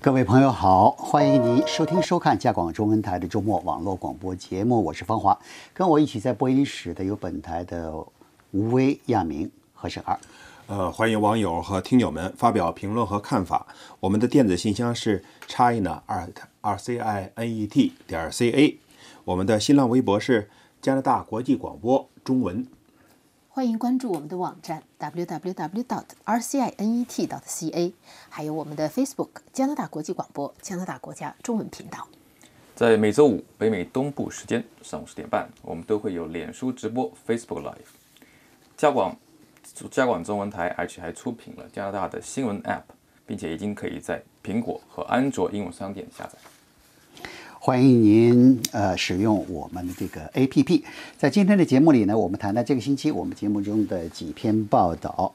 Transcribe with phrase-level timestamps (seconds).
[0.00, 5.36] 各位朋友好，欢迎您收听收看加广中文台的周末网络广播节目，我是方华，
[5.74, 7.92] 跟我一起在播音室的有本台的
[8.52, 10.16] 吴威、亚明和沈二。
[10.68, 13.66] 呃，欢迎网友和听友们发表评论和看法。
[13.98, 16.28] 我们的电子信箱是 china 二
[16.60, 18.78] r c i n e t 点 c a，
[19.24, 20.48] 我们的新浪微博是
[20.80, 22.64] 加拿大国际广播中文。
[23.58, 27.92] 欢迎关注我们的网站 www.rcinet.ca，
[28.28, 32.06] 还有我们的 Facebook 加拿大国际广播加拿大国家中文频道。
[32.76, 37.74] 在每周五北美东部时间上午十点半，我们都会有脸书直播 Facebook Live。
[38.76, 39.16] 加广
[39.90, 42.84] 加广中文台而且还出品了加拿大的新闻 App，
[43.26, 46.38] 并且已经可以在苹果和安卓应用商店下载。
[47.60, 50.84] 欢迎您呃使用我们的这个 APP。
[51.16, 55.34] 在今天的节目里呢，我们谈谈这个星期我们节目中的几篇报道。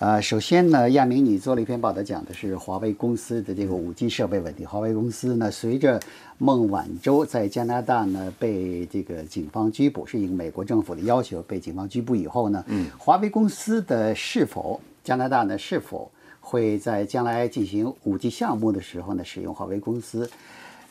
[0.00, 4.64] 呃，首先呢，亚明，你做了一篇报道，讲的是华为公司的这个五 G 设备问题。
[4.66, 6.00] 华为公司呢，随着
[6.38, 20.28] 孟晚舟在加拿大呢被这个警方拘捕，是应美国政府的要求被警方拘捕以后呢，嗯，华为公司的是否加拿大呢是否会在将来进行五 G 项目的时候呢使用华为公司？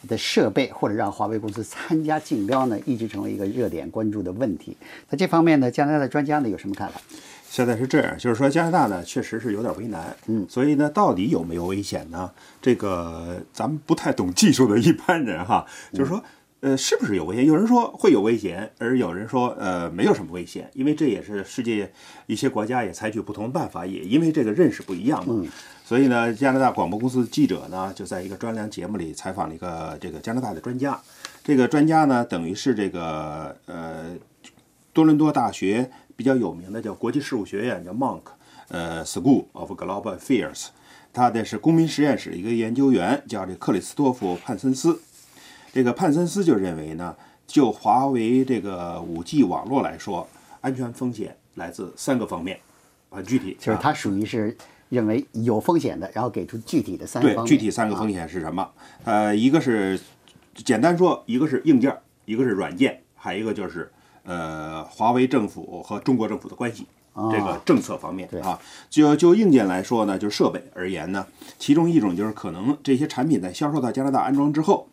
[0.08, 4.78] 的设备或者让华为公司参加竞标呢，一直成为一个热点关注的问题。
[5.10, 7.02] 在这方面呢，加拿大的专家呢有什么看法？
[7.50, 12.32] 现在是这样，就是说加拿大呢确实是有点为难，嗯，所以呢，到底有没有危险呢？
[12.62, 16.24] 这个咱们不太懂技术的一般人哈，就是说。
[16.62, 17.46] 呃，是不是有危险？
[17.46, 21.90] 有人说会有危险，而有人说呃没有什么危险，因为这也是世界
[22.26, 25.42] 一些国家也采取不同的办法，也因为这个认识不一样嘛。
[25.86, 31.00] 所以呢，加拿大广播公司记者呢就在一个专栏节目里采访了一个这个加拿大的专家。
[31.44, 34.18] 这个专家呢，等于是这个呃
[34.92, 38.24] 多伦多大学比较有名的叫国际事务学院，叫 Monk
[38.68, 40.68] 呃 School of Global Affairs，
[41.14, 45.00] 他的是公民实验室一个研究员，叫这克里斯托夫潘森斯。
[45.72, 50.28] 这个潘森斯就认为呢，就华为这个五 G 网络来说，
[50.62, 52.60] 安全风险来自三个方面，
[53.10, 53.56] 很具体。
[53.60, 54.58] 就是他属于是
[54.90, 58.68] 认为有风险的，然后给出具体的三个对具体三个风险是什么？
[59.04, 60.00] 呃，一个是
[60.56, 63.92] 简单说，一个是硬件，一个是软件，还有一个就是
[64.24, 66.88] 呃，华为政府和中国政府的关系，
[67.32, 68.60] 这个政策方面啊。
[68.90, 71.28] 就就硬件来说呢，就设备而言呢，
[71.60, 74.88] 其中一种就是可能这些产品在销售到加拿大安装之后。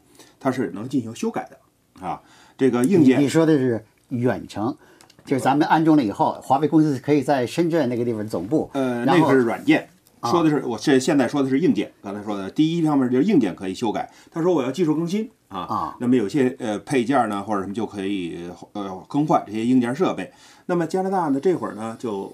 [0.46, 2.22] 它是能进行修改的啊，
[2.56, 4.76] 这个硬件你说的是远程，
[5.24, 8.70] 就是咱们安装了以后，华为公司可以在深圳那个地方总部。
[8.74, 9.88] 呃，那个是软件，
[10.22, 11.90] 说的是我这现在说的是硬件。
[12.00, 14.08] 刚才说的第一方面就是硬件可以修改。
[14.30, 20.30] 他说我要技术更新啊啊，那么有些呃配件呢或者什么就可以呃更换这些硬件设备。
[20.66, 22.32] 那么加拿大呢这会儿呢就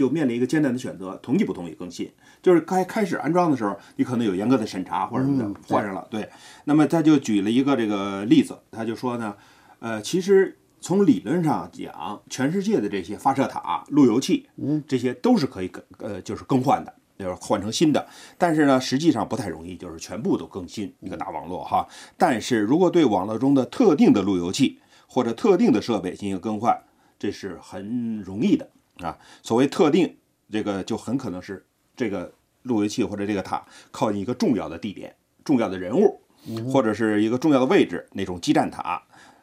[0.00, 2.10] 就面临一个艰难的选择，同意不同意更新？
[2.40, 6.26] 就是开开始安装的时候，你可能有严格的审查或者什么的换上了，对。
[6.64, 9.36] 那么他就举了一个这个例子，他就说呢，
[9.80, 18.06] 呃，其实从理论上讲，全世界的这些发射塔、路由器，嗯，这些都是可以更呃，就是更换的，就是换成新的。
[18.38, 21.86] 但是呢，实际上不太容易，就是全部都更新一个大网络哈。
[22.16, 26.74] 但是如果对网络中的特定的路由器或者特定的设备进行更换，
[27.18, 28.70] 这是很容易的
[29.02, 29.18] 啊。
[29.42, 30.16] 所谓特定，
[30.50, 31.64] 这个就很可能是。
[31.96, 36.18] 这个路由器或者这个塔靠近一个重要的地点、重要的人物，
[36.72, 39.02] 或者是一个重要的位置，那种基站塔，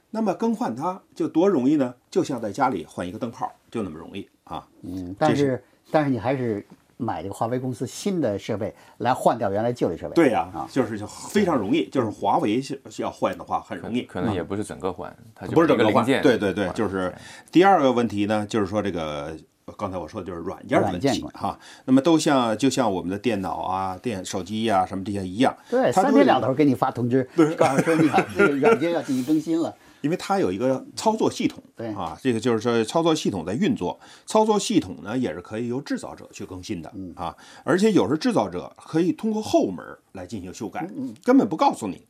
[0.09, 1.93] 那么更换它就多容易呢？
[2.09, 4.67] 就像在家里换一个灯泡，就那么容易啊。
[4.81, 6.65] 嗯，但是但是你还是
[6.97, 10.13] 买这个华为公司新的设备来换掉原来旧的设备。
[10.13, 12.61] 对呀，就是就非常容易，就是华为
[12.97, 14.01] 要换的话很容易。
[14.01, 16.05] 可能也不是整个换，它不是整个换。
[16.05, 17.13] 对对对，就是
[17.51, 19.35] 第二个问题呢，就是说这个。
[19.77, 27.27] 刚才我说的就是软件的问题哈，那么都像就像我们的电脑啊、电手机呀什么这些一样，对，三天两头给你发通知，
[27.57, 40.87] 告诉说你这个软件要进行更新了，因为它有一个操作系统，对啊，这个就是说操作系统在运作，操作系统呢也是可以由制造者去更新的啊，而且有时候制造者可以通过后门来进行修改，
[41.23, 42.01] 根本不告诉你。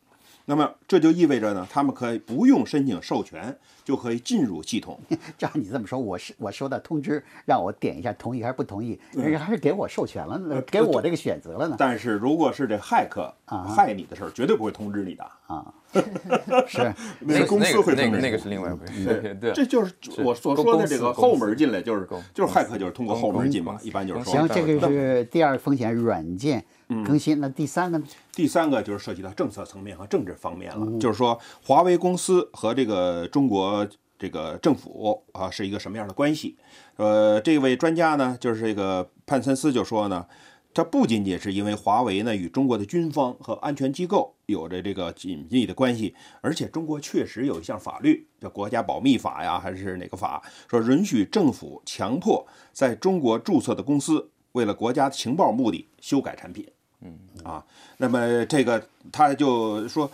[0.46, 3.58] 那么这就意味着呢，他们可以不用申请授权
[3.88, 5.00] 就可以进入系统。
[5.40, 11.78] 照你这么说，我是我收到通知让我点一下同意还是不同意，人家还是给我授权了呢，给我这个选择了呢。
[11.80, 15.74] 但是如果是这骇客啊害你的事儿，绝对不会通知你的啊。
[16.68, 19.34] 是，那公司会那个那个是另外一回事。
[19.40, 24.34] 对，这就是我所说的这个后门进来，就是就是骇客就是通过后门进嘛，一般就是说。
[24.34, 26.66] 行，这个是第二个风险，软件。
[27.06, 28.06] 更新那第三个呢？
[28.34, 30.88] 第三个就是涉及到政策层面和政治方面了。
[31.00, 33.77] 就是说，华为公司和这个中国
[34.18, 36.56] 这个政府啊是一个什么样的关系？
[36.96, 40.26] 呃，这位专家呢，就是这个潘森斯就说呢，
[40.74, 56.68] 他不仅仅是因为华为呢与中国的军方和安全机构有着这个紧密的关系，而且中国确实有一项法律叫《国家保密法》呀，还是哪个法，说允许政府强迫在中国注册的公司为了国家情报目的修改产品。
[57.02, 57.64] 嗯啊，
[57.98, 60.10] 那么这个他就说，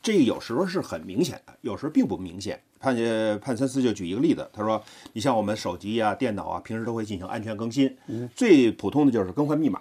[0.00, 2.58] 这有时候是很明显的，有时候并不明显。
[2.80, 2.96] 潘
[3.40, 4.82] 潘森斯就举一个例子，他说
[5.12, 7.96] ：“你像我们手机啊、电脑啊，平时都会进行安全更新，
[8.34, 9.80] 最普通的就是更换密码。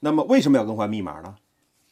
[0.00, 1.34] 那么为什么要更换密码呢？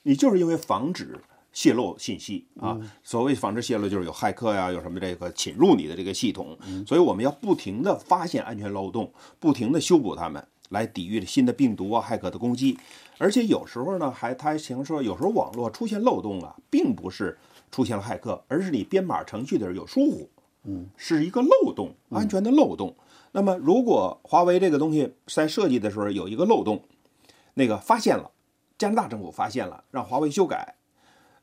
[0.02, 1.18] 你就是因为防止
[1.52, 2.78] 泄露信息啊。
[3.02, 6.56] 所谓防止泄露，就是有骇客呀，有什么这个侵入你的这个系统。
[6.86, 12.78] 所以我们要不停的发现安全漏洞，不停的修补它们，来抵御新的病毒啊、骇客的攻击。
[13.18, 17.38] 而且有时候呢，还他还形容说，有时候网络出现漏洞啊，并不是。”
[17.70, 20.30] 出现了骇客，而是你编码程序的时候有疏忽，
[20.64, 22.94] 嗯，是一个漏洞，安全的漏洞。
[23.32, 26.82] 那么，如果华为这个东西在设计的时候有一个漏洞，
[27.54, 28.30] 那个发现了，
[28.78, 30.76] 加拿大政府发现了，让华为修改，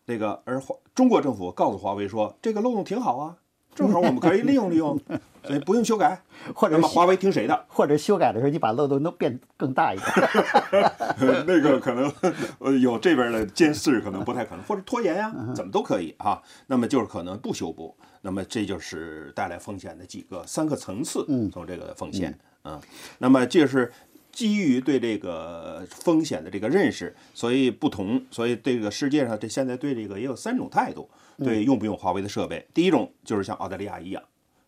[0.05, 3.37] 那个而华中国政府告诉华为说这个漏洞挺好啊。
[3.75, 4.97] 正好我们可以利用利用，
[5.43, 6.19] 所以不用修改，
[6.55, 7.63] 或者华为听谁的？
[7.67, 10.91] 或者修改的时候你把漏洞都变更大一点。
[11.45, 12.11] 那个可能
[12.59, 16.41] 呃有这边的监视可能不太可能，或者拖延呀，怎么都可以哈。
[16.67, 22.33] 那么就是可能不修补，那么这就是带来风险的几个三个层次，从这个风险
[22.63, 22.79] 嗯，
[23.19, 23.91] 那么这是。
[24.35, 32.67] 基于对这个风险的这个认识，所以不同，所以这个世界上这现在对这个也有三种态度，对用不用华为的设备。
[32.73, 34.21] 第一种就是像澳大利亚一样，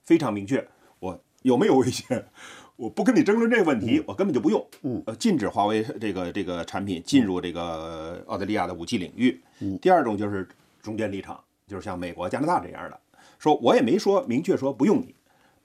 [0.06, 0.66] 非常明确，
[1.00, 2.26] 我有没有危险，
[2.78, 4.66] 我不跟你争论这个问题，我根本就不用，
[5.06, 9.38] 呃，禁止华为这个这个产品进入这个澳大利亚的武器领域。
[9.82, 10.48] 第二种就是
[10.82, 11.38] 中间立场，
[11.68, 12.98] 就是像美国、加拿大这样的，
[13.38, 15.14] 说我也没说明确说不用你。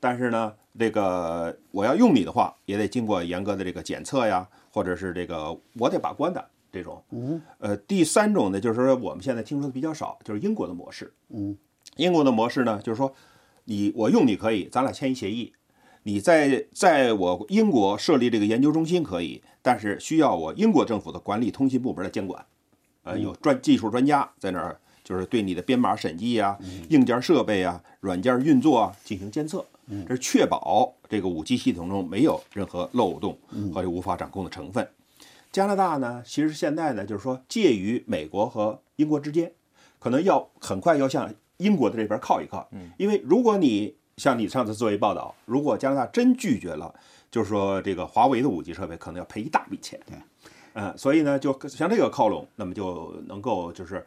[0.02, 7.00] 但是呢，这个我要用你的话，也得经过严格的这个检测呀，或者是这个我得把关的这种。
[7.10, 11.12] 嗯，呃，第三种呢，就是说我们现在听说的比较少，就是英国的模式。
[11.28, 11.56] 嗯，
[11.94, 13.14] 英国的模式呢，就是说
[13.66, 15.52] 你我用你可以，咱俩签一协议，
[16.02, 22.44] 你在在我英国设立这个研究中心可以，但是需要我英国政府的管理通信部门的监管，
[23.04, 26.58] 呃，有专技术专家在那儿，就是对你的编码审计啊、
[26.88, 29.64] 硬件设备啊、软件运作啊进行监测。
[30.08, 33.36] 这是确保这个五 G 系统中没有任何漏洞
[33.74, 34.88] 和无法掌控的成分。
[35.50, 39.52] 加拿大呢，其实现在呢，就是说介于美国和英国之间，
[39.98, 42.66] 可能要很快要向英国的这边靠一靠。
[42.96, 46.94] 因为如果你像你上次作为报道，如果加拿大真拒绝了，
[47.30, 50.00] 就是说这个华为的五 G 设备可能要赔一大笔钱。
[50.06, 50.16] 对，
[50.74, 54.06] 嗯，所以呢，就向这个靠拢，那么就能够就是，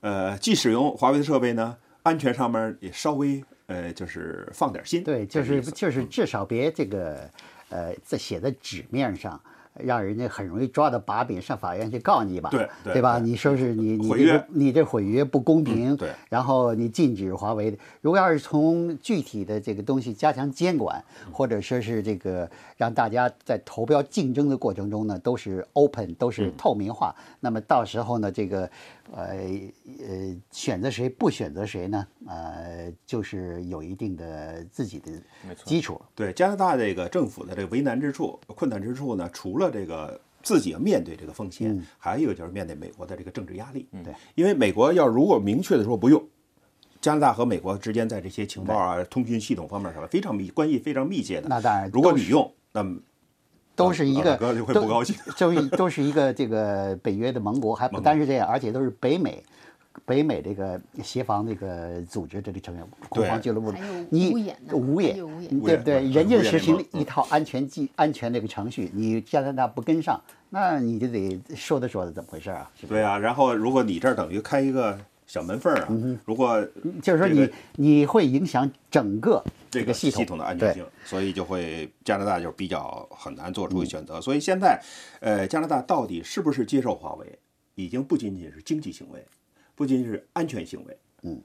[0.00, 3.44] 呃，既使用华为的设备呢，安全上面也稍微。
[3.68, 7.28] 呃，就是放点心，对，就是就是至少别这个，
[7.68, 9.42] 呃，在写在纸面上。
[9.78, 13.18] 让人家很容易抓到把柄，上法院去告你吧，对对吧？
[13.18, 17.78] 你说是你你这个你这毁约不公平，对，然后你禁止华为的。
[18.00, 21.02] 如果要是从具体的这个东西加强监管，
[21.32, 28.70] 或者说是这个让大家在投标竞争的过程中呢，都是 open，都是透明化，那么到时候呢，这个
[29.12, 29.36] 呃
[30.00, 32.06] 呃选择谁不选择谁呢？
[32.26, 35.12] 呃，就是有一定的自己的
[35.64, 36.00] 基础。
[36.14, 43.86] 对加拿大这个政府的这个为难之处、困难之处呢，除了这个自己要面对这个风险，还有一个就是面对美国的这个政治压力。
[44.04, 46.22] 对，因为美国要如果明确的说不用，
[47.00, 51.48] 加拿大和美国之间在这些情报啊、通讯系统方面什么非常密，关系非常密切的。
[51.48, 52.98] 那当然，如果你用，那么
[53.74, 59.42] 都是一个就会不高兴，都都是一个这个北约的盟国，还不单是这样，而且都是北美。
[60.04, 63.72] 北美这个协防这个组织这个成员，国防俱乐部，
[64.10, 64.38] 你五
[65.00, 65.16] 眼，
[65.48, 66.08] 对不对？
[66.10, 72.70] 人家实行一套安全技安全这个程序，你加拿大不跟上，那你就得说的说的怎么回事啊？
[72.88, 75.88] 对啊，然后如果你这儿等于开一个小门缝啊，
[76.24, 76.64] 如果
[77.02, 84.20] 就是说你你会影响整个这个系统的安全性，所以就会加拿大就比较很难做出选择。
[84.20, 84.80] 所以现在，
[85.20, 87.38] 呃，加拿大到底是不是接受华为，
[87.74, 89.24] 已经不仅仅是经济行为。
[89.76, 91.40] 不仅仅是安全行为，嗯，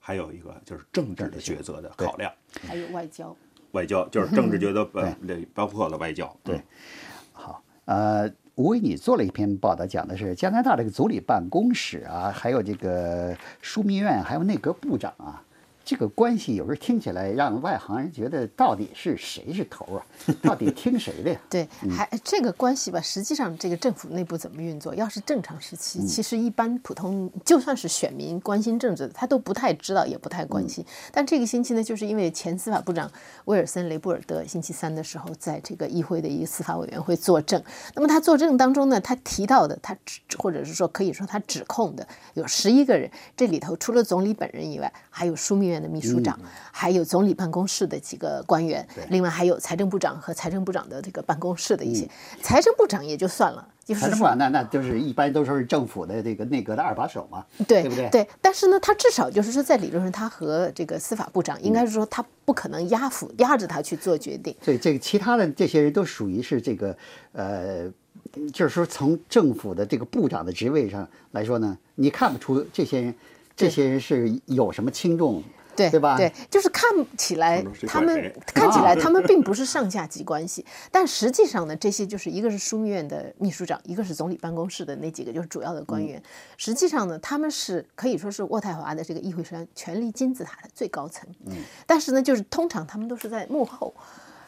[0.00, 2.30] 还有一个就是政治的抉择的考量，
[2.66, 3.34] 还有外交，
[3.70, 5.16] 外交就是政治抉择，呃，
[5.54, 6.36] 包括了外交。
[6.42, 6.60] 对，
[7.32, 15.44] 好，呃，我为你做了一篇报道，讲的是加拿大这个总理办公室啊，还有这个枢密院，还有内阁部长啊，
[15.86, 20.04] 这个关系有时候听起来让外行人觉得到底是谁是头啊？
[20.42, 21.40] 到底听谁的呀？
[21.48, 24.92] 对，还这个关系吧，实际上这个政府内部怎么运作？
[24.96, 30.84] 要是正常时期，其实一般普通就算是选民关心政治的，他都不太知道，也不太关心。
[31.12, 33.08] 但这个星期呢，就是因为前司法部长
[33.44, 37.62] 威尔森·雷布尔德星期三的时候在这个议会的一个司法委员会作证，
[37.94, 45.75] 那么他作证当中呢，他提到的，他指或者是说可以说他指控的有十一个人，这里头除了总理本人以外，还有枢密院。
[45.80, 46.38] 的秘书长，
[46.70, 52.08] 还有总理办公室的几个官员，另外还有财政部长和财政部长的这个办公室的一些。
[52.42, 58.08] 财政部长也就算了，财政部长那那就是一般都说是政府的这个内阁的二把手嘛，对对不对？
[58.10, 64.54] 对，但是呢，他至少就是说在理论上，他和这个司法部长应该是说他不可能压服压着他去做决定。
[64.62, 66.96] 所以这个其他的这些人都属于是这个
[67.32, 67.90] 呃，
[68.52, 73.14] 就是说从政府的这个部长的职位上来说呢，你看不出这些人
[73.56, 75.42] 这些人是有什么轻重。
[75.76, 76.16] 对对吧？
[76.16, 86.20] 对，就是看起来他们看起来他们并不是上下级关系，但实际上呢，这些就是一个是枢密院的秘书长，一个是总理办公室的那几个就是主要的官员。
[86.56, 91.28] 实际上呢，他们是可以说是渥太华的这个议会山权力金字塔的最高层。
[91.44, 91.56] 嗯，
[91.86, 93.92] 但是呢，就是通常他们都是在幕后。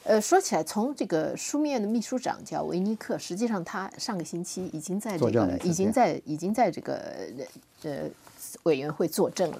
[0.04, 6.98] 呃，说起来，从这个枢密院的秘书长叫维尼克，实际上他上个星期已经在这个已经在已经在这个
[7.82, 8.04] 呃
[8.62, 9.58] 委员会作证了。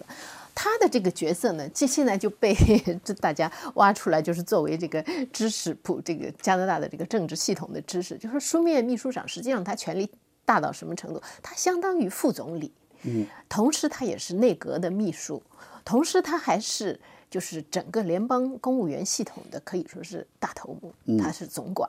[0.60, 2.52] 他的这个角色呢，这现在就被
[3.04, 5.00] 这大家挖出来，就是作为这个
[5.32, 10.10] 知识普这个加拿大的这个政治系统的知识，就是书面秘书长，实际上他权力
[10.44, 11.22] 大到什么程度？
[11.40, 12.72] 他相当于副总理，
[13.04, 15.40] 嗯，同时他也是内阁的秘书，
[15.84, 16.98] 同时他还是
[17.30, 21.88] 就是整个联邦公务员系统的可以说是大头目，他是总管。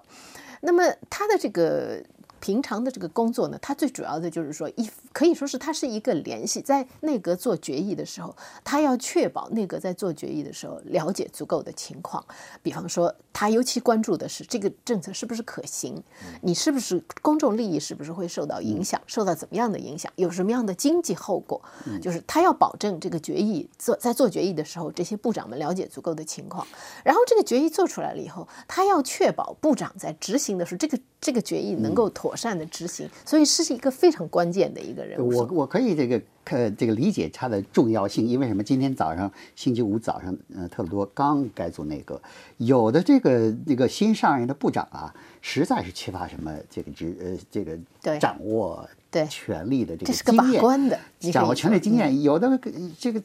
[0.61, 2.03] 那么他的这个。
[2.39, 12.23] 平常的这个工作呢，他最主要的就是说，一可以说是它是一个联系，在内阁做决议的时候，他要确保内阁在做决议的时候了解足够的情况。
[12.61, 16.01] 比方说，他尤其关注的是这个政策是不是可行，
[16.41, 21.61] 你是不是公众利益是不是会受到影响，受到怎么样的影响，有什么样的经济后果，
[22.01, 26.65] 就是他要保证这个决议做在做决议的时候，这些部长们了解足够的情况。
[27.03, 32.35] 然后这个决议做出来了以后，他要确保部长在执行的时候，这个这个决议能够妥。
[32.39, 35.29] 善的执行，所以是一个非常关键的一个人物。
[35.29, 38.63] 我我可以这个呃这个理解它的重要性，因为什么？
[38.63, 42.21] 今天早上星期五早上，呃，特鲁多刚改组内阁，
[42.55, 47.77] 有的这个那个新上任的部长啊，实在是缺乏什么这个职呃这个
[48.17, 52.57] 掌握对权力的这个经验，掌握权力经验，有的
[52.97, 53.21] 这个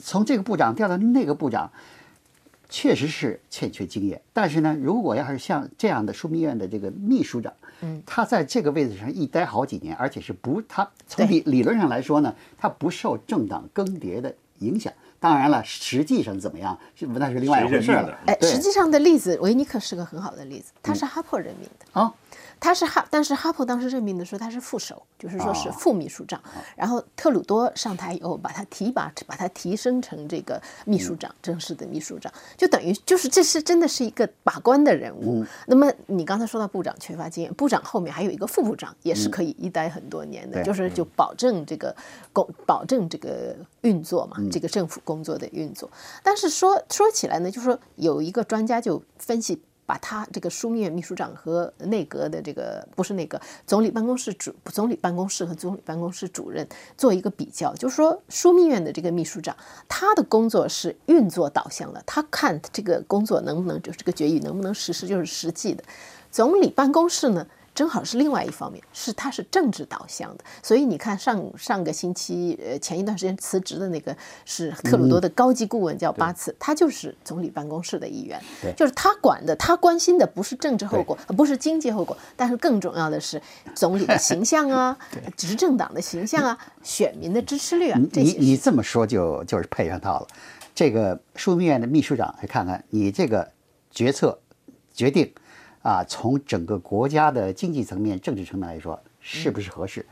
[0.00, 1.68] 从这个部长调到那个部长。
[2.76, 7.52] 确实是欠缺经验，但是呢，如果要是像这样的枢密院的这个秘书长，
[7.82, 14.92] 嗯，他在这个位置上一待好几年，而且是不，他从理理论上来说呢，他不受政党更迭的影响。
[15.20, 18.18] 当然了，实际上怎么样，那是另外一回事了。
[18.26, 22.12] 哎，实际上的例子，维尼克是个很好的例子，他是哈珀人民的啊。
[22.60, 26.40] 他是哈，但是哈珀当时任命的时候他是副手，就是说是副秘书长。
[26.76, 35.44] 然后特鲁多上台以后，把他提拔，把他提升成这个秘书长，正式的秘书长，就等于就是这是真的是一个把关的人物。
[35.66, 41.94] 那么你刚才说到部长缺乏经验，部长后面还有一个副部长，也是可以一待很多年的，就是就保证这个
[42.32, 45.90] 工保证这个运作嘛，这个政府工作的运作。
[46.22, 49.60] 但是说说起来呢，就是说有一个专家就分析。
[49.86, 59.56] 把他这个书面秘书长和内阁的这个不是内阁总理办公室主总理办公室和总理办公室主任做一个比较，就是说枢密院的这个秘书长，
[59.88, 65.84] 他的工作是运作导向的，他看这个工作能不能就是这个决议能不能实施，就是实际的。
[66.30, 67.46] 总理办公室呢？
[67.74, 78.40] 正好是另外一方面，是它是政治导向的，所以你看上上个星期，呃，前一段时间辞职的那个是特鲁多的高级顾问叫巴茨，他就是总理办公室的一员，
[78.76, 83.42] 就是他管的，他关心的不是政治后果，不是经济后果，但是更重要的是
[83.74, 84.96] 总理的形象啊，
[85.36, 88.38] 执政党的形象啊，选民的支持率啊，这些。
[88.38, 90.28] 你你这么说就就是配上套了，
[90.74, 93.50] 这个枢密院的秘书长来看看你这个
[93.90, 94.38] 决策
[94.92, 95.34] 决定。
[95.84, 100.04] 啊，从整个国家的经济层面、政治层面来说，是不是合适？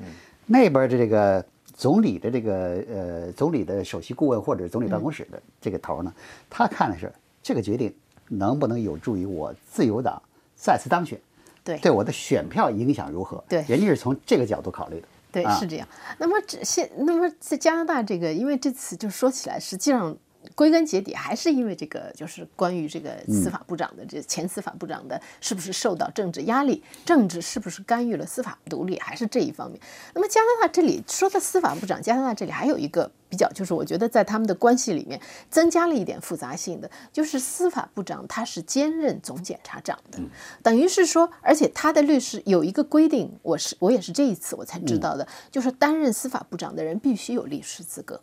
[0.45, 6.13] 那边的这个总理的这个呃，总理的首席顾问或者总理办公室的这个头呢，
[6.51, 7.11] 他看的是
[7.43, 7.91] 这个决定
[8.29, 10.21] 能不能有助于我自由党
[10.55, 11.19] 再次当选，
[11.65, 13.43] 对，对我的选票影响如何？
[13.49, 15.09] 对，人家是从这个角度考虑的。
[15.33, 15.89] 对，是这样。
[16.19, 20.15] 那么这现，那么在加拿大这个，因为这次就说起来，实际上。
[20.55, 29.81] 归根结底还是因为这个，就是关于这个司法部长的这前司法部长的是不是受到政治压力，政治是不是干预了司法独立，还是这一方面。
[30.15, 40.19] 那么加拿大这里说的司法部长，加拿大这里还有一个比较，就是我觉得在他们的关系里面增加了一点复杂性的，就是司法部长他是兼任总检察长的，
[40.63, 48.21] 等于是说，而且他的律师有一个规定，我是我也是这一次我才知道的，就是担任司法部长的人必须有律师资格。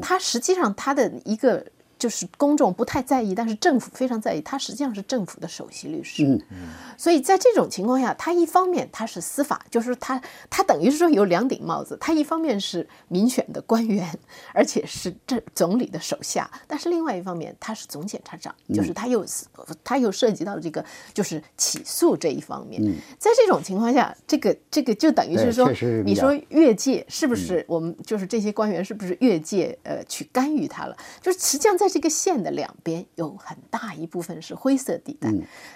[0.00, 1.64] 它实际上它的一个
[1.98, 4.40] 就是公众不太在意，但是政府非常在意。
[4.42, 11.96] 他实际上是政府的首席律师，嗯所以在这种情况下，他一方面他是司法，就是他他等于是说有两顶帽子。
[11.98, 14.06] 他一方面是民选的官员，
[14.52, 19.24] 而且是这总理的手下，但是另外一方面他是总检察长，就是他又
[19.82, 20.84] 他又涉及到这个
[21.14, 22.82] 就是起诉这一方面。
[22.84, 25.70] 嗯在这种情况下，这个这个就等于是说，
[26.04, 30.94] 你说越界是不是我们就是这些官员是不是越界呃去干预他了？
[31.22, 31.85] 就是实际上在。
[31.86, 35.30] 在这个线的两边有很大一部分是灰色地带。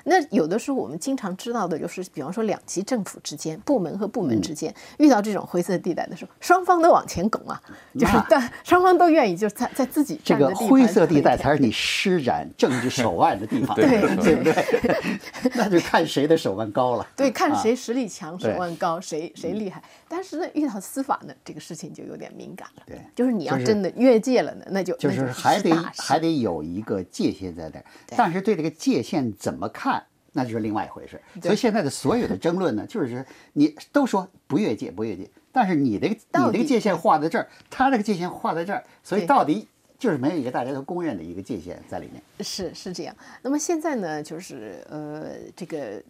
[0.04, 7.62] 那有的时候我们经常知道的就是，比方说两级政府之间、部门和部门之间遇到这种灰色地带的时候，双方都往前拱啊，
[7.96, 13.86] 就是但双方都愿意就是在在自己这个灰色地带才是你施展政治手腕的地方， 对
[14.16, 15.10] 对不对？
[15.54, 17.06] 那就看谁的手腕高了。
[17.14, 19.80] 对，看谁实力强、手腕高，谁谁厉害。
[20.08, 22.82] 但是呢，遇到司法呢，这个事情就有点敏感了。
[22.84, 25.70] 对，就是你要真的越界了呢，那就就是还得
[26.00, 27.85] 还得有一个界限在那儿。
[28.09, 30.02] 但是对这个界限怎么看，
[30.33, 31.21] 那就是另外一回事。
[31.42, 35.28] 所以现在的所有的争论呢，就是你都说不越界，不越界。
[35.52, 42.23] 但是你这个你这个界限画在这儿，他这个界限画在这儿，所以到底就是没有一个大家都公认的一个界限在里面。
[42.40, 43.14] 是是这样。
[43.42, 46.02] 那么现在呢，就是呃这个。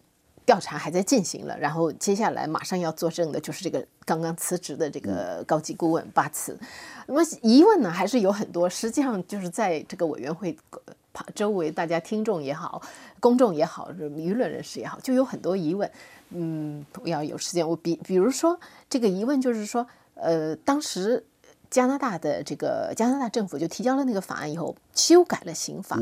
[0.45, 6.57] 调查还在进行了，然后接下来马上要作证的就是这个刚刚辞职的这个高级顾问巴茨。
[7.07, 10.57] 那么疑问呢还是有很多，实际上就是在这个委员会
[11.33, 12.81] 周围，大家听众也好，
[13.19, 15.89] 公众也好，舆论人士也好，就有很多疑问。
[16.29, 21.25] 嗯，要有时间，我比比如说这个疑问就是说，呃，当时。
[21.71, 25.97] 加拿大的这个加拿大政府就提交了那个法案以后，修改了刑法，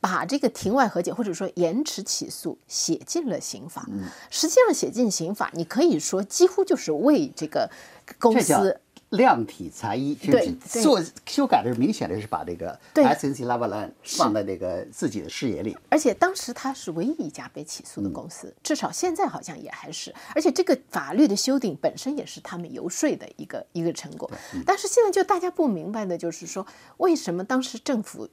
[0.00, 3.86] 把这个庭外和解或者说延迟起诉写进了刑法。
[4.28, 7.70] 实际上写进刑法，你可以说几乎就是为这个
[8.18, 8.80] 公司。
[9.12, 24.30] 量体裁衣，就是做修改的是明显的是把这个 S N C l a v a l a n 放在那个自己的视野里，而且当时他是唯一一家被起诉的公司，至少现在好像也还是，而且这个法律的修订本身也是他们游说的一个一个成果。
[24.64, 26.66] 但是现在就大家不明白的就是说，
[26.96, 28.26] 为什么当时政府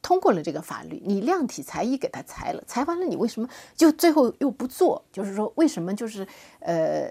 [0.00, 5.04] 通过了这个法律，你量体裁衣给他裁了，裁完了你为什么就最后又不做？
[5.10, 6.24] 就是说为什么就是
[6.60, 7.10] 呃。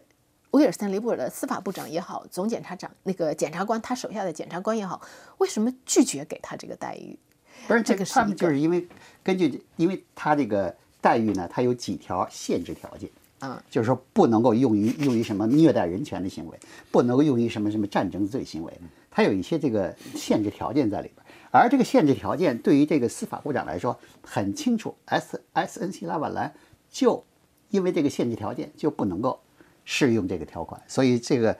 [0.55, 5.01] 威尔森·雷布尔的司法部长也好，总检察长那个检察官他手下的检察官也好，
[5.39, 7.19] 为什么拒绝给他这个待遇？
[7.67, 8.87] 不是这个，他们就是因为
[9.21, 16.57] 根据，因为他这个待遇呢，他有几条限制条件啊，就是说不能够用于用于什么虐待人权的行为，
[16.89, 18.71] 不能够用于什么什么战争罪行为，
[19.11, 21.25] 他有一些这个限制条件在里边。
[21.51, 26.53] 而这个限制条件对于这个司法部长来说很清楚，S S N C 拉瓦兰
[26.89, 27.25] 就
[27.71, 29.41] 因为这个限制条件就不能够。
[29.85, 31.57] 适用这个条款，所以这个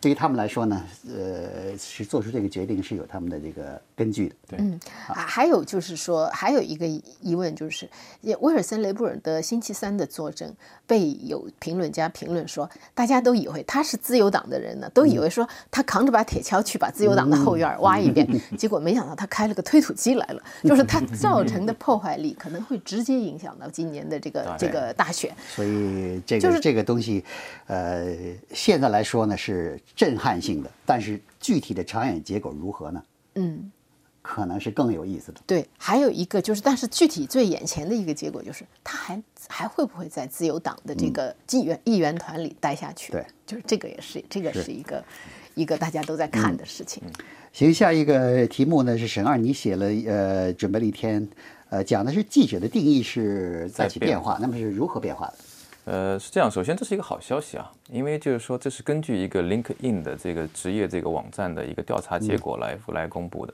[0.00, 4.34] 对于他们来说呢，呃，是做出这个决定是有他们的这个根据的。
[4.48, 6.86] 对，嗯，还有就是说，还有一个
[7.20, 7.86] 疑问就是，
[8.40, 10.50] 威尔森·雷布尔的星期三的作证
[10.86, 25.30] 被有评论家评论说，大家都以为他是自由党的人呢，都以为说他扛着把铁锹去把自由党的后院挖一遍，结果没想到他开了个推土机来了，就是他造成的破坏力可能会直接影响到今年的这个这个大选。
[25.48, 27.22] 所以这个就是这个东西。
[27.66, 28.16] 呃，
[28.52, 33.02] 现在来说呢是震撼性的，但是具体的长远结果如何呢？
[33.34, 33.70] 嗯，
[34.22, 35.40] 可能是更有意思的。
[35.46, 43.12] 对，还有一个就是，但是具体最眼前的一个结果就是，他还还会不会在自由党的这个议员议员团里待下去？
[43.12, 45.04] 对，就是这个也是这个是一个
[45.54, 47.02] 一个大家都在看的事情。
[47.52, 51.28] 行，下一个题目呢是沈二，你写了呃，准备了一天，
[51.68, 55.34] 呃，讲的是记者的定义是在起变化，那么是如何变化的？
[55.90, 56.48] 呃，是这样。
[56.48, 63.52] 首先，这是一个好消息啊，因为就是说，这是根据一个 LinkedIn 的这个职业这个网站的一个调查结果来来公布的。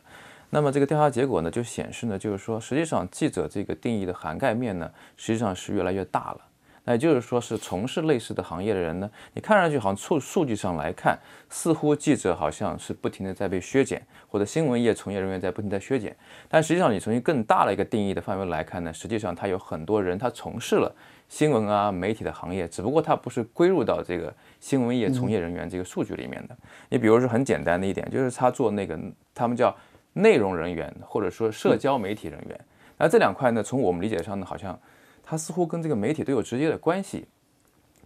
[0.50, 6.40] 那么这个调查结果呢，就显示呢，就是说，实际上记者这个定义的涵盖面呢，实际上是越来越大了。
[6.84, 11.18] 那也就是说，是从事类似的行业的人呢，你看上去好像数数据上来看，
[11.48, 16.14] 似乎记者好像是不停的在被削减，或者新闻业从业人员在不停在削减。
[16.50, 20.94] 但实际上，你从一更大的一个定义的范围来看呢，实际上他有很多人他从事了。
[21.28, 26.56] 新闻啊，媒体的行业，只不过它不是归入到这个新闻业从业人员这个数据里面的。
[26.88, 28.98] 你比如说很简单的一点，就是他做那个，
[29.34, 29.76] 他们叫
[30.12, 32.60] 内容人员或者说社交媒体人员。
[32.96, 34.78] 那这两块呢，从我们理解上呢，好像
[35.22, 37.26] 它似乎跟这个媒体都有直接的关系。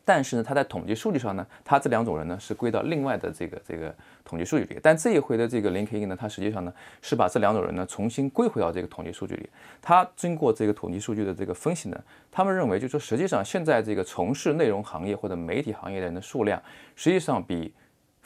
[0.05, 4.81] 但是呢，他在统计数据上呢，他这两种人呢是归到另外的这个这个统计数据里。
[4.83, 9.49] 但这一回的这个 LinkedIn 呢，它实际上呢是把这两种人呢重新归回到这个统计数据里。
[9.81, 16.61] 他经过这个统计数据的这个分析呢，他们认为，就说实际上现在这个从事内容行业或者媒体行业的人的数量，
[16.97, 17.73] 实际上比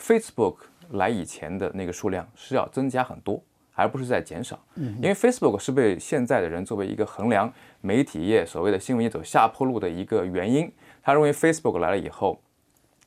[0.00, 0.56] Facebook
[0.90, 3.42] 来以前的那个数量是要增加很多，
[3.74, 4.58] 而不是在减少。
[4.76, 10.72] 嗯，因为 Facebook 是被现在的人作为一个衡量媒体业所谓的新闻业走下坡路的一个原因。
[11.04, 12.40] 他认为 Facebook 来了以后，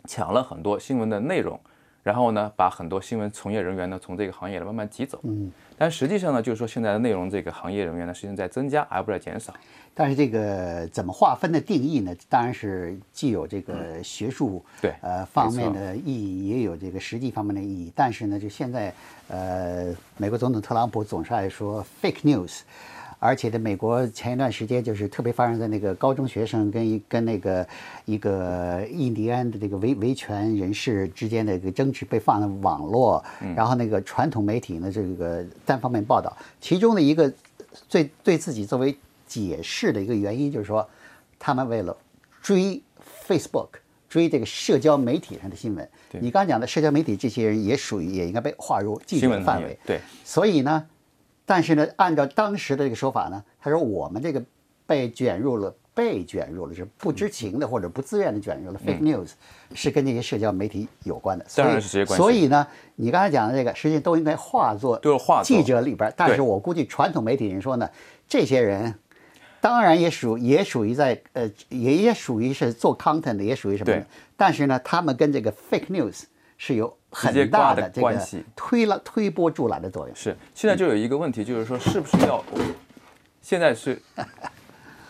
[0.05, 1.59] 抢了很多新闻的内容，
[2.03, 5.19] 然后呢，把很多新闻从业人员呢从这个行业里慢慢挤走。
[5.23, 9.51] 嗯，但实际上呢，就是说现在的内容这个行业人员呢，实际上在增加，而不是在减少。
[9.95, 12.15] 但是这个怎么划分的定义呢？
[12.29, 17.91] 当然是既有这个学术对呃方面的意义，也有这个实际方面的意义。
[17.95, 18.93] 但是呢，就现在
[19.27, 22.59] 呃，美国总统特朗普总是爱说 fake news。
[23.19, 27.67] 而且在美国前一段时间，就是特别发生在那个高中学生跟一跟那个
[28.05, 33.23] 一个印第安的这个维维权人士之间的一个争执被放在网络，
[33.55, 37.33] 然后那个传统媒体呢这个单方面报道，其中的一个
[37.89, 40.87] 最对自己作为解释的一个原因就是说，
[41.39, 41.97] 他们为了
[42.39, 42.79] 追
[43.27, 43.69] Facebook
[44.07, 50.85] 追这个社交媒体上的新闻，你刚讲的社交媒体这些人也属于也应该被划入禁止范围，对，所以呢。
[51.49, 54.43] 但是呢，按照当时的这个说法呢，他说我们这个
[54.85, 59.29] 被卷入了，被卷入了是不知情的或者不自愿的卷入了 fake news，
[59.73, 61.45] 是跟这些社交媒体有关的。
[61.47, 62.21] 所以是直接关系。
[62.21, 64.99] 所以呢，你刚才讲的这个，实际上都应该化作
[65.41, 66.13] 记者里边。
[66.17, 67.89] 但是我估计传统媒体人说呢，
[68.27, 68.93] 这些人
[69.61, 74.05] 当然也属也属于在呃也也属于是做 content 的，也属于什么？
[74.35, 76.23] 但是呢，他们跟这个 fake news
[76.57, 76.95] 是有。
[77.09, 80.35] 很大的关系，推了推波助澜的作用是。
[80.53, 82.43] 现在就有一个问题，就是说是不是要，
[83.41, 83.99] 现在是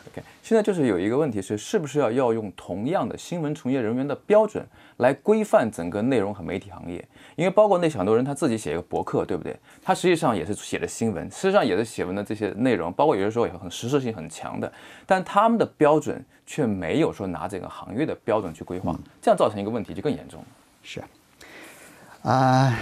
[0.08, 4.66] ，OK，现在就是有一个问题是，是不是要要用同样的新闻从业人员的标准
[4.98, 7.06] 来规范整个内容和媒体行业？
[7.36, 9.58] 因为包括那很多人他自己写一个博客，对不对？
[9.82, 14.72] 他实际上也是写的新闻，实际上也是写文的这些内容，包括有的时候也很实质性很强的，
[15.06, 20.48] 但他们的标准却没有说拿这个行业的标准去规划，这样造成一个问题就更严重了。
[20.84, 21.04] 是。
[22.24, 22.78] 啊，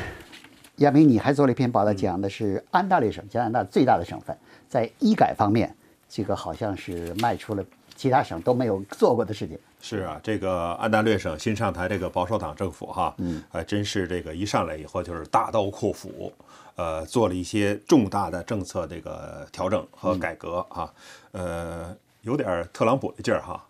[0.77, 4.35] 亚明，你还做了一篇报道，讲的是安大略省，加拿大最大的省份，
[4.67, 5.75] 在医改方面，
[6.09, 7.63] 这个好像是迈出了
[7.95, 9.59] 其他省都没有做过的事情。
[9.81, 16.33] 是啊，这个安大略省新上台这个保守党政府哈，嗯，还真是这个一上来以后就是大刀阔斧，
[16.75, 20.91] 呃，做了一些重大的政策这个调整和改革啊，
[21.33, 21.95] 呃，
[22.25, 23.63] 有点特朗普的劲儿哈，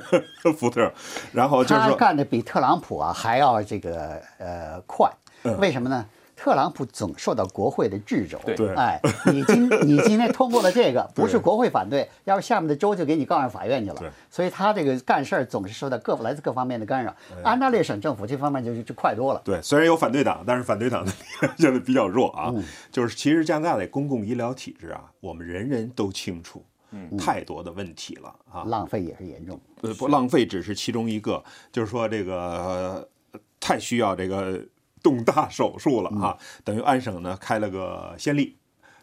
[0.56, 0.92] 福特，
[1.32, 5.10] 然后就是他干的比特朗普啊还要这个呃快。
[5.58, 6.06] 为什么呢？
[6.36, 8.38] 特朗普总受到国会的掣肘。
[8.56, 14.12] 对，哎，你今 你今天通过了这个，不是国会反对，要是下面的州就给你告上法院去了。
[14.28, 17.14] 所以他这个干事儿总是受到各来自各方面的干扰。
[17.44, 19.40] 安大略省政府这方面就就快多了。
[19.44, 21.12] 对，虽然有反对党，但是反对党的
[21.56, 22.52] 现在比较弱啊。
[22.90, 26.71] 就是其实加拿大的公共医疗体制啊，我们人人都清楚，嗯，
[27.18, 29.60] 太多的问题了啊，浪费也是严重。
[29.82, 33.08] 呃，不，浪费只是其中一个，就是说这个
[33.60, 34.64] 太需要这个。
[35.02, 38.56] 动大手术了啊，等于安省呢开了个先例。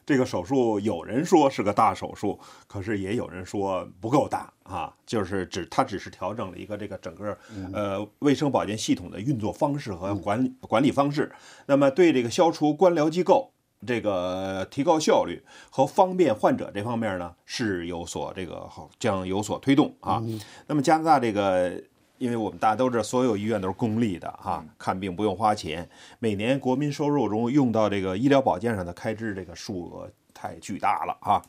[0.05, 7.37] 这个手术有人说是个大手术，可是也有人说不够大啊，就是只它只是调整了一个这个整个
[7.73, 11.29] 呃卫生保健系统的运作方式和管理管理方式。
[11.65, 13.51] 那么对这个消除官僚机构、
[13.85, 20.23] 这个提高效率和方便患者这方面呢是有所这个将有所推动啊。
[20.67, 21.81] 那么加拿大这个。
[22.19, 25.89] 因为我们大家都知道，所有医院都是公立的哈，看病不用花钱。
[26.19, 31.41] 每年国民收入中用到这个医疗保健上的开支，这个数额太巨大了啊！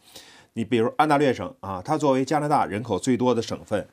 [0.53, 3.85] 你比如安大略省啊，它作为加拿大人口最多的省份，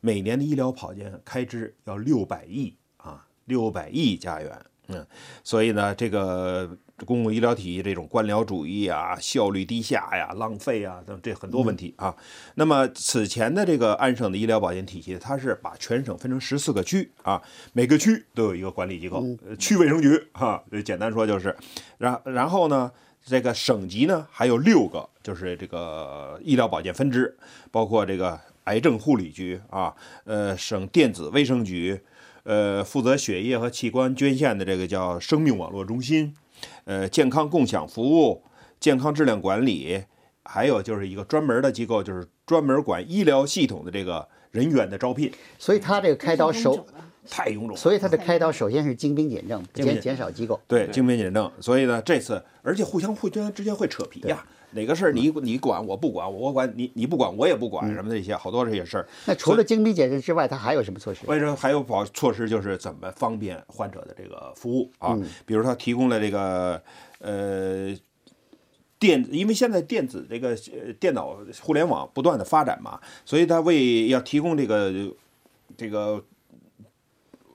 [0.00, 4.66] 每年的医疗保健开支要六百亿啊，六百亿加元。
[4.88, 5.06] 嗯，
[5.44, 6.76] 所以呢，这个。
[7.04, 12.14] 公共医疗体系这种官僚主义啊，效率低下呀，浪费啊，等这很多问题啊。
[12.54, 19.24] 那么此前的这个安省的医疗保健体系，它是把全省分成十四个区啊，每个区都有一个管理机构，
[19.58, 20.62] 区卫生局哈。
[20.84, 21.56] 简单说就是，
[21.98, 22.92] 然然后呢，
[23.24, 27.36] 这个省级呢还有六个，就是这个医疗保健分支，
[27.72, 29.92] 包括这个癌症护理局啊，
[30.24, 32.00] 呃，省电子卫生局，
[32.44, 36.36] 呃，负责血液和器官捐献的这个叫生命网络中心。
[36.84, 38.42] 呃，健康共享服务、
[38.78, 40.04] 健康质量管理，
[40.42, 45.32] 还有就是一个专门的机构，就是专门管医疗系统的这个人员的招聘。
[45.58, 46.86] 所以他这个开刀手，
[47.28, 47.76] 太臃肿。
[47.76, 50.60] 所以他的开刀首先是精兵简政，减减少机构。
[50.68, 51.50] 对，精兵简政。
[51.60, 54.44] 所以呢，这次而且互相互相之间会扯皮呀。
[54.74, 59.08] 哪个事儿你你管我不管，我管你你不管我也不管什么这些好多这些事儿。
[59.24, 61.20] 那除了精兵简政之外，他还有什么措施？
[61.26, 62.48] 为什么还有保措施？
[62.48, 65.16] 就是怎么方便患者的这个服务啊？
[65.46, 66.82] 比如他提供了这个
[67.20, 67.96] 呃
[68.98, 70.56] 电，因为现在电子这个
[70.98, 74.92] 电脑互联网不断的发展嘛，所以他为要提供这个
[75.76, 76.24] 这个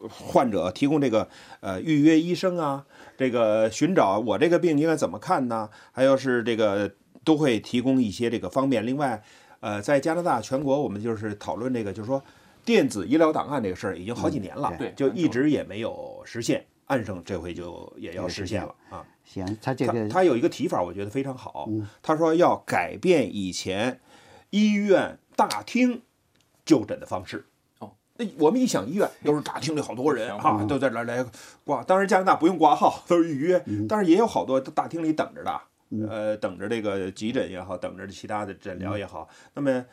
[0.08, 1.28] 患者提供这个
[1.60, 2.86] 呃预约医生啊，
[3.18, 5.70] 这个寻找我这个病应该怎么看呢？
[5.92, 6.90] 还有是这个。
[7.30, 8.84] 都会提供一些这个方便。
[8.84, 9.22] 另外，
[9.60, 12.20] 呃，在加拿大全国，我们就是讨论这个，就是说
[12.66, 16.66] 电子医疗档案这个事儿已经好几年了，对，就一直也没有实现。
[16.88, 19.06] 安生这回就也要实现了啊。
[19.24, 21.70] 行，他这个他有一个提法，我觉得非常好。
[22.02, 24.00] 他说要改变以前
[24.50, 26.02] 医院大厅
[26.66, 27.46] 就诊的方式。
[27.78, 31.24] 哦，那我们一想医院都是大厅里好多人啊，都在那来
[31.64, 31.84] 挂。
[31.84, 35.62] 当然加拿大不用挂号，都是预约，但是也有好多大厅里等着的。
[36.08, 39.84] 呃，等着这个急诊也好，等着其他的诊疗也好，那么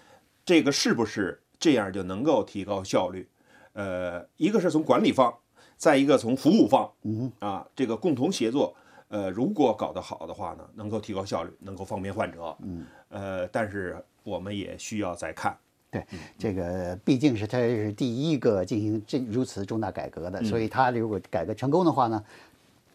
[0.44, 3.26] 这个是不是这样就能够提高效率？
[3.72, 5.34] 呃，一个是从管理方，
[5.76, 8.76] 再一个从服务方，嗯啊，这个共同协作，
[9.08, 12.54] 呃，如果搞得好的话呢，能够提高效率，能够方便患者。
[12.60, 15.56] 嗯，呃，但是我们也需要再看。
[15.90, 16.04] 对，
[16.38, 22.22] 这个毕竟是他是第一个进行这如此重大改革的，所以他如果改革成功的话呢？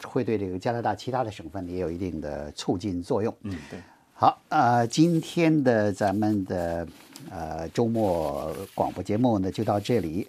[0.06, 3.36] 会对这个加拿大其他的省份也有一定的促进作用。
[3.44, 3.80] 嗯，对。
[4.14, 6.88] 好，呃，今天的咱们的
[7.30, 10.28] 呃周末广播节目呢就到这里。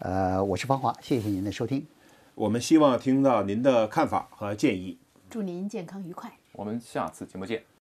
[0.00, 1.86] 呃，我是方华，谢谢您的收听。
[2.34, 4.98] 我们希望听到您的看法和建议。
[5.30, 6.32] 祝您健康愉快。
[6.52, 7.68] 我们下次节目见。